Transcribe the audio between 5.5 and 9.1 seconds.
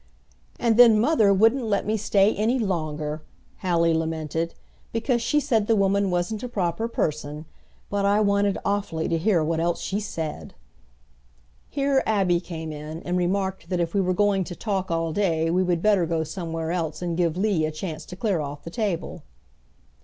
the woman wasn't a proper person. But I wanted awfully